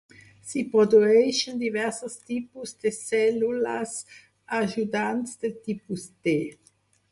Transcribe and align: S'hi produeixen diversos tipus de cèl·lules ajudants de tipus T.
S'hi 0.51 0.61
produeixen 0.69 1.59
diversos 1.63 2.15
tipus 2.31 2.73
de 2.87 2.93
cèl·lules 2.97 3.95
ajudants 4.63 5.39
de 5.45 5.55
tipus 5.71 6.11
T. 6.11 6.37